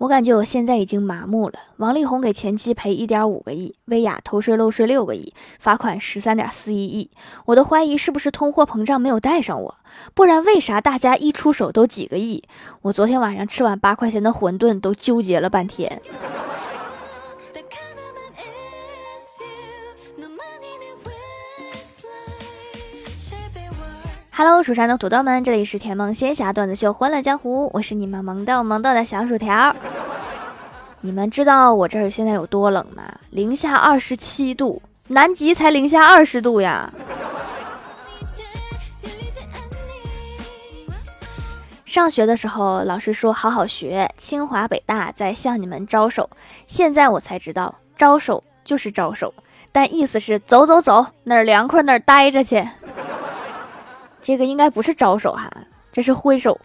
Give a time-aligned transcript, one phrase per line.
[0.00, 1.58] 我感觉我现在已经麻木了。
[1.76, 7.10] 王力宏给前妻赔一点五个亿，薇娅偷税漏税六个亿，罚款十三点四一亿。
[7.44, 9.76] 我都怀疑是不是通货膨胀没有带上我，
[10.14, 12.42] 不然为啥大家一出手都几个亿？
[12.80, 16.00] 我昨天晚上吃完八块钱的馄饨都纠结了半天。
[24.32, 29.74] Hello，蜀山的土豆们，这里是甜梦仙侠段子秀欢乐江湖，我是你们萌豆萌豆的小薯条。
[31.00, 33.02] 你们知道我这儿现在有多冷吗？
[33.30, 36.92] 零下二十七度，南极才零下二十度呀！
[41.84, 46.30] 上学的时候，老师说好好学，清华北大在向你们招手。
[46.68, 49.34] 现在我才知道，招手就是招手，
[49.72, 52.64] 但意思是走走走，哪儿凉快哪儿待着去。
[54.22, 55.50] 这个应该不是招手哈，
[55.90, 56.60] 这是挥手。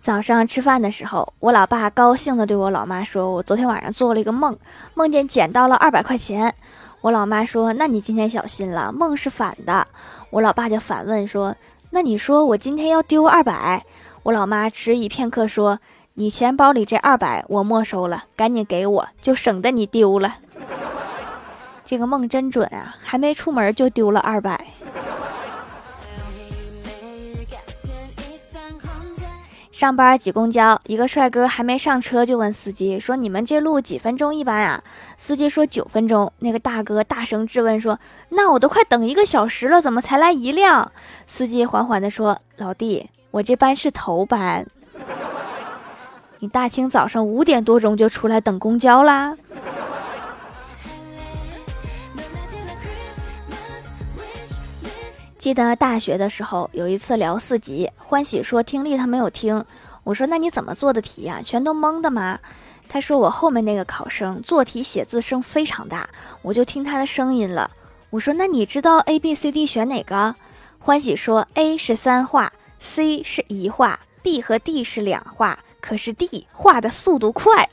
[0.00, 4.56] 早上吃饭的时候，我老爸高兴的对我老妈说：“我昨天晚上做了一个梦，
[4.94, 6.54] 梦见捡到了二百块钱。”
[7.02, 9.86] 我老妈说：“那你今天小心了，梦是反的。”
[10.30, 11.56] 我老爸就反问说
[11.90, 13.84] ：“那你说我今天要丢二百？”
[14.22, 15.80] 我老妈迟疑片刻说
[16.14, 20.36] ：“你钱包里这二百我没收了，赶紧给我，就省得你丢了。”
[21.86, 22.96] 这个梦真准啊！
[23.00, 24.66] 还没出门就丢了二百。
[29.70, 34.82] 上班挤公交，一个帅哥还没上车就问司机说：“你们这路几分钟一班啊？”
[35.16, 40.90] 司机说：“九分钟。”那个大哥大声质问说：“那我都快等一个小时了，怎么才来一辆？”
[41.28, 44.66] 司机缓缓地说：“老弟，我这班是头班。
[46.38, 49.36] 你大清早上五点多钟就出来等公交啦？”
[55.46, 59.64] 记得大学的时候，有一次聊四级，欢喜说听力他没有听。
[60.02, 61.40] 我说那你怎么做的题呀？
[61.40, 62.40] 全都蒙的吗？
[62.88, 66.10] 他说我后面那个考生做题写字声非常大，
[66.42, 67.70] 我就听他的声音了。
[68.10, 70.34] 我说那你知道 A B C D 选哪个？
[70.80, 77.68] 欢喜说 A 是三画，C 是一画，B 和 D 是两画，可是 D 画的速度快。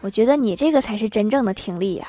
[0.00, 2.06] 我觉得你这个才是真正的听力呀。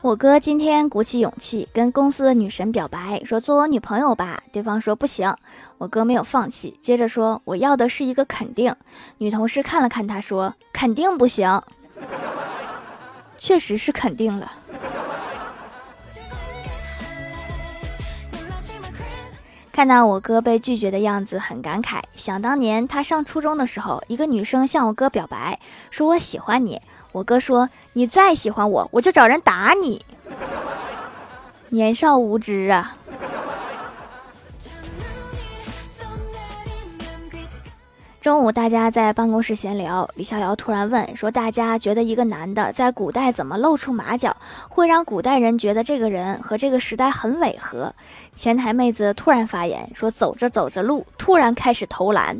[0.00, 4.40] 我哥今天鼓起勇气跟公司的女神表白，说做我女朋友吧。
[4.52, 5.34] 对方说不行。
[5.76, 8.72] 我哥没有放弃，接着说我要的是一个肯定。
[9.18, 11.60] 女同事看了看他，说肯定不行。
[13.38, 14.52] 确实是肯定了。
[19.78, 22.00] 看到我哥被拒绝的样子，很感慨。
[22.16, 26.82] 想当年他上初中的时候，一个女生向我哥表白，说我喜欢你。
[27.12, 30.04] 我哥说：“你再喜欢我，我就找人打你。
[31.70, 32.96] ”年少无知啊！
[38.20, 44.36] 中午大家在办公室闲聊，李逍遥突然问说：“大家觉得一个男的在古代怎么露出马脚，
[44.68, 47.94] 会让古代人觉得这个人和这个时代很违和？”
[48.34, 52.36] 前台妹子突然发言说：“走着走着路，突然开始投篮。”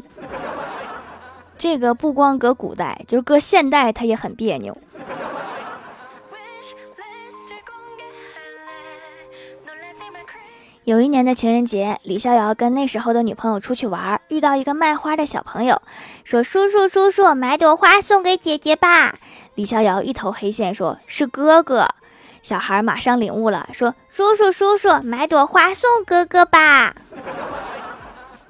[1.56, 4.76] 这个不光搁古代，就是搁现代，他也很别扭。
[10.88, 15.82] 有一年的情人节，李逍遥跟那时候的女朋友出去玩，遇到一个卖花的小朋友，
[16.24, 19.12] 说：“叔叔叔叔，买朵花送给姐姐吧。”
[19.54, 21.86] 李逍遥一头黑线，说是哥哥。
[22.40, 26.94] 小孩马上领悟了，说：“叔叔叔叔，买朵花送哥哥吧。”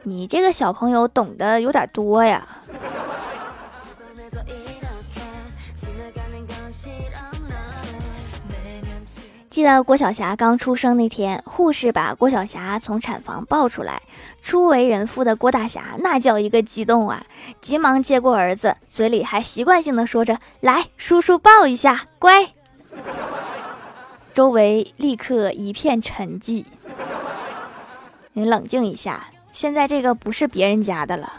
[0.04, 2.46] 你这个小朋友懂得有点多呀。
[9.58, 14.02] 记得郭晓霞刚出生那天，护士把郭晓霞从产房抱出来，
[14.40, 17.26] 初为人父的郭大侠那叫一个激动啊，
[17.60, 22.52] 急忙接过儿子，嘴里还习惯性的说着：“来，叔叔抱一下，乖。”
[24.32, 26.64] 周围立刻一片沉寂。
[28.34, 31.32] 你冷静一下，现在这个不是别人家的了。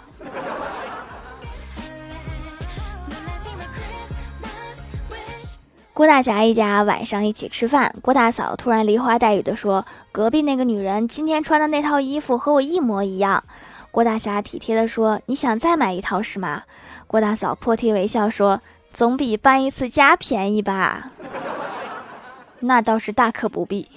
[5.99, 13.43] 郭大侠一家晚上一起吃饭，郭大嫂突然梨花带雨的说：“隔壁那个女人今天穿的那套衣服和我一模一样。”
[13.91, 16.63] 郭大侠体贴的说：“你想再买一套是吗？”
[17.05, 18.61] 郭大嫂破涕为笑说
[18.93, 21.11] ：“总比搬一次家便宜吧？”
[22.61, 23.89] 那倒是大可不必。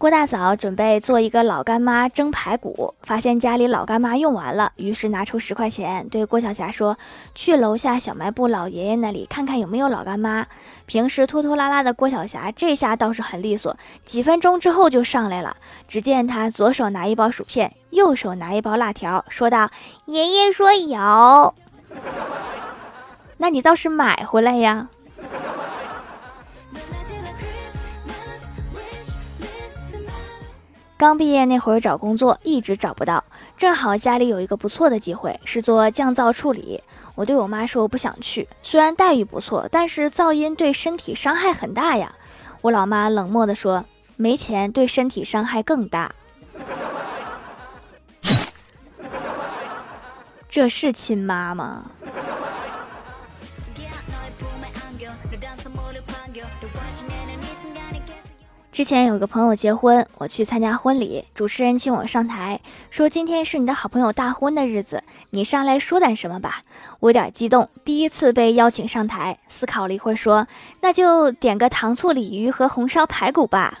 [0.00, 6.96] 郭大嫂准备做一个老干妈蒸排骨，发现家里老干妈用完了，于是拿出十块钱对郭晓霞说
[7.36, 10.46] ：“去楼下小卖部老爷爷那里看看有没有老干妈。”
[10.88, 13.76] 平时拖拖拉拉的郭晓霞这下倒是很利索，
[14.06, 15.54] 几分钟之后就上来了。
[15.86, 19.68] 只见她左手拿一包薯片，右手拿一包辣条，说道
[20.08, 21.54] ：“爷爷说有，
[23.36, 24.88] 那你倒是买回来呀。”
[31.00, 33.24] 刚毕业那会儿找工作一直找不到，
[33.56, 36.82] 正好家里有一个不错的机会，是做降噪处理。
[37.14, 42.14] 我对我妈说我不想去，虽然待遇不错，但是噪音对身体伤害很大呀。
[42.60, 43.86] 我老妈冷漠地说
[44.16, 46.12] ：“没钱对身体伤害更大。”
[50.50, 51.92] 这是亲妈吗？
[58.72, 66.62] 之前有个朋友结婚，我去参加婚礼，主持人请我上台，说今天是你的好朋友大婚的日子，你上来说点什么吧。
[67.00, 70.46] 我有点激动，第一次被邀请上台，思考了一会儿，说
[70.82, 73.80] 那就点个糖醋鲤鱼和红烧排骨吧。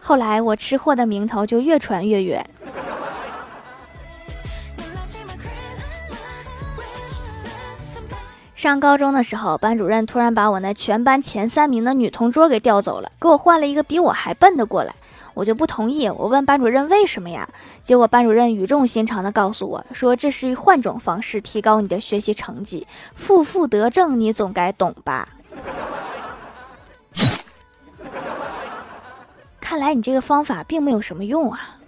[0.00, 2.44] 后来我吃货的名头就越传越远。
[8.60, 14.94] 上高中的时候，班主任突然把我那全班前三名的女同桌给调走了，给我换了一个比我还笨的过来，
[15.32, 16.06] 我就不同意。
[16.06, 17.48] 我问班主任为什么呀？
[17.82, 25.26] 结果班主任语重心长地告诉我说：“这是换种方式提高你的学习成绩，负负得正，你总该懂吧？”
[29.58, 31.79] 看来你这个方法并没有什么用啊。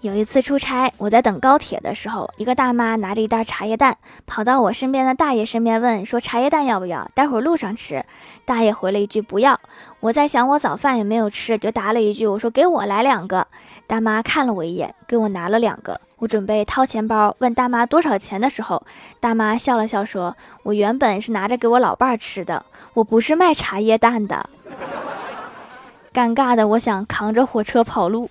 [0.00, 3.98] 有一次出差，我在等高铁的时候，一个大妈拿着一袋茶叶蛋
[4.28, 7.10] 跑到我身边的大爷身边问说：“茶叶蛋要不要？
[7.14, 8.04] 待会儿路上吃。”
[8.46, 9.58] 大爷回了一句：“不要。”
[9.98, 13.48] 我在想，我早饭也没有吃，就答了一句：“我说给我来两个。”
[13.88, 16.00] 大妈看了我一眼，给我拿了两个。
[16.18, 18.84] 我准备掏钱包问大妈多少钱的时候，
[19.18, 22.64] 大妈笑了笑说：“我原本是拿着给我老伴儿吃的，
[22.94, 24.48] 我不是卖茶叶蛋的。”
[26.14, 28.30] 尴尬的，我想扛着火车跑路。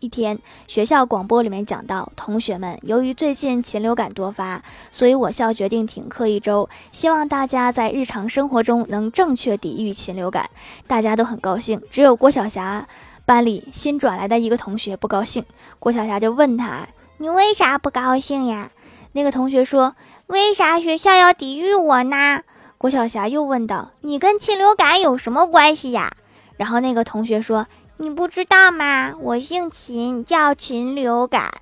[0.00, 10.48] 一天，学校广播里面讲到，同学们，由于最近禽流感多发，所以我校决定停课一周，希望大家在日常生活中能正确抵御禽流感。
[10.86, 12.88] 大家都很高兴，只有郭晓霞
[13.26, 15.44] 班里新转来的一个同学不高兴。
[15.78, 16.88] 郭晓霞就问他
[17.18, 18.70] ：“你为啥不高兴呀？”
[19.12, 19.96] 那个同学说
[20.28, 22.40] ：“为啥学校要抵御我呢？”
[22.78, 26.10] 郭晓霞又问道：“你跟禽流感有什么关系呀？”
[26.56, 27.66] 然后那个同学说。
[28.02, 29.14] 你不知道吗？
[29.20, 31.52] 我姓秦，叫秦流感。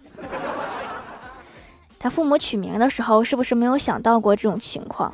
[1.98, 5.12] 他父母取名的时候，是不是没有想到过这种情况？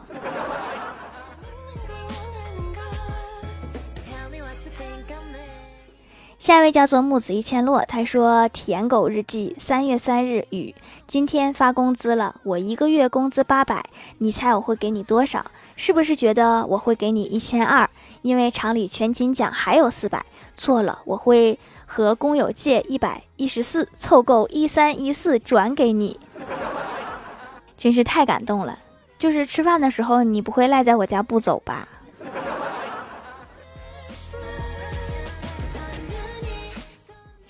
[6.45, 10.75] 下一位叫做木子一千落，他说：“舔狗日记，三月三日雨。
[11.07, 13.83] 今天发工资了，我一个月工资八百，
[14.19, 15.47] 你猜我会给你多少？
[15.75, 17.89] 是不是觉得我会给你一千二？
[18.21, 20.27] 因为厂里全勤奖还有四百。
[20.55, 26.21] 错了，我会和工友借一百 一十四，凑够一三一四转给你。
[27.79, 28.79] 真是太感动了。
[29.17, 31.89] 就是吃饭的时候，你不会赖在我家不走吧？”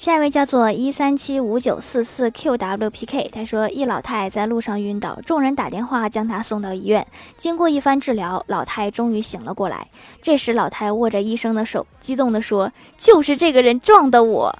[0.05, 7.07] 下一位叫做一三七五九四四 qwpk，他说一老太在路上晕倒，众人打电话将他送到医院。
[7.39, 9.89] 经过一番治疗，老太终于醒了过来。
[10.21, 14.55] 这时，老太握着医生的手，激动地说：“就是这个人撞的我。”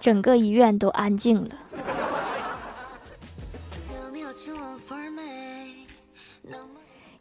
[0.00, 1.50] 整个医院都安静了。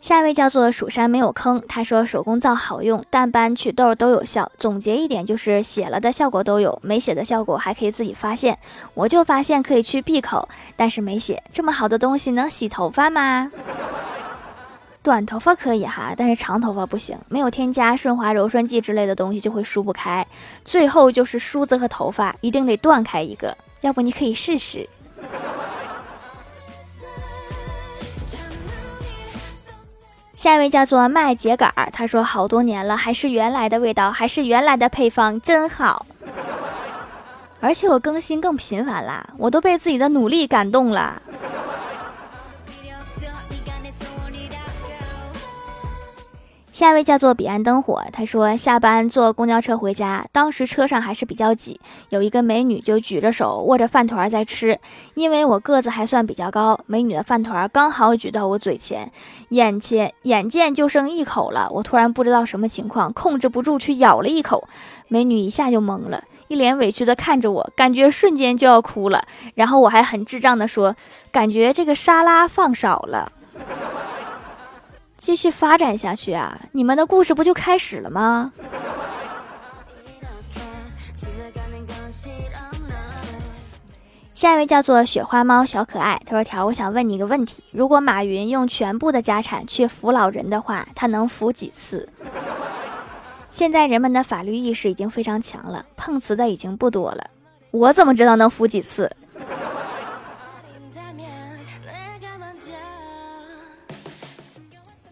[0.10, 4.52] 下一位叫做蜀山没有坑，他说手工皂好用，淡斑祛痘都有效。
[4.58, 8.58] 总结一点就是写了的效果都有，没写的效果还可以自己发现。
[8.96, 11.44] 我就发现可以去闭口，但是没写。
[11.52, 13.52] 这么好的东西能洗头发吗？
[15.04, 17.16] 短头发可以哈，但是长头发不行。
[17.28, 20.26] 没有添加顺滑柔顺剂之类的东西就会梳不开。
[20.66, 24.90] 最后就是梳子和头发一定得断开一个，要不你可以试试。
[30.40, 36.06] 下一位叫做麦秸秆儿，他说好多年了，还是原来的味道，还是原来的配方，真好。
[37.60, 41.22] 而且我更新更频繁啦，我都被自己的努力感动了。
[46.80, 54.80] 下一位叫做彼岸灯火，他说下班坐公交车回家，当时车上还是比较挤，有一个美女就举着手握着饭团在吃，
[55.14, 59.12] 因为我个子还算比较高，美女的饭团刚好举到我嘴前，
[59.50, 64.66] 眼前眼见就剩一口了，我突然不知道什么情况，控制不住去咬了一口，
[65.10, 69.22] 美女一下就懵了，一脸委屈的看着我，感觉瞬间就要哭了，
[69.56, 70.96] 然后我还很智障的说，
[71.30, 73.30] 感觉这个沙拉放少了。
[75.30, 76.60] 继续发展下去啊！
[76.72, 78.52] 你们的故事不就开始了吗？
[84.34, 92.10] 下一位叫做雪花猫小可爱，他说：“条，我想问你一个问题：如果马云用全部的家产去扶老人的话，他能扶几次？”
[93.54, 97.24] 现在人们的法律意识已经非常强了，碰瓷的已经不多了。
[97.70, 99.12] 我怎么知道能扶几次？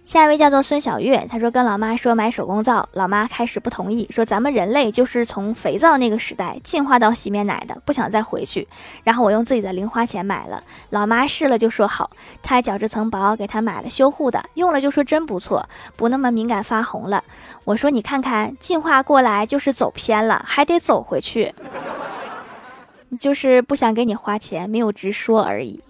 [0.08, 8.66] 下一位叫做孙小月，他说跟老妈说买手工皂，老妈开始不同意，说咱们人类就是从肥皂那个时代进化到洗面奶的，不想再回去。
[9.04, 12.10] 然后我用自己的零花钱买了，老妈试了就说好，
[12.42, 17.22] 她角质层薄，给她买了修护的，用了就说真不错，不那么敏感发红了。
[17.66, 21.54] 我说你看看，进化过来就是走偏了，还得走回去，
[23.20, 25.84] 就是不想给你花钱，没有直说而已。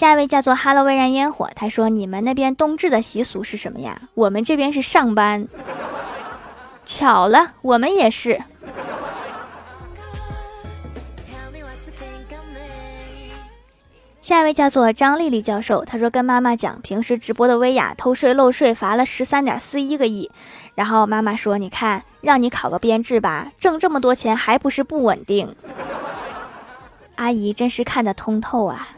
[0.00, 4.00] 下一位叫做哈喽微燃烟火，他说：“你们那边冬至的习俗是什么呀？
[4.14, 5.46] 我们这边是上班。
[6.86, 8.40] 巧了，我们也是。”
[14.22, 20.30] 下一位叫做张丽丽教授，她说：“跟妈妈讲，平时直播的薇娅偷税漏税罚了十三点四一个亿。
[20.74, 25.54] 然后妈妈说：‘你看，让你考个编制吧，挣这么多钱还不是不稳定。’
[27.16, 28.88] 阿姨真是看得通透啊。”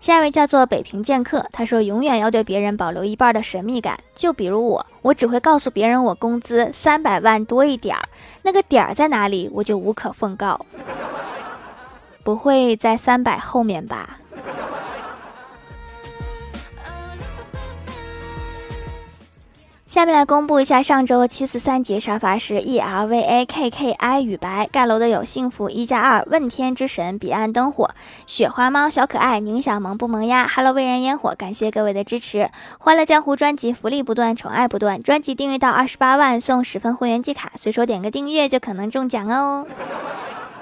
[0.00, 8.02] 下一位叫做北平剑客，他说：“永远要对别人保留一半的神秘感，就比如我，我只会告诉别人我工资三百万多一点儿，
[8.42, 10.64] 那个点儿在哪里，我就无可奉告，
[12.24, 14.16] 不会在三百后面吧。”
[19.90, 27.90] 下面来公布一下上周七四三级沙发是 E R V A K K I 与白盖楼的有幸福一加二问天之神彼岸灯火
[28.24, 39.66] 雪花猫小可爱宁小萌不萌呀 Hello 微燃烟火感谢各位的支持欢乐江湖专辑福利不断宠爱不断专辑订阅到二十八万送十份会员季卡随手点个订阅就可能中奖哦。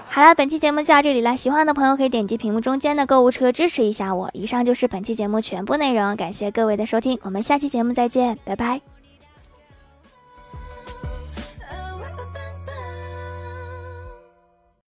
[0.08, 4.30] 好了，本期节目就到这里了，喜欢的朋友可以点击屏幕中间的购物车支持一下我。
[4.32, 8.80] 以上就是本期节目全部内容，感谢各位的收听，我们下期节目再见，拜拜。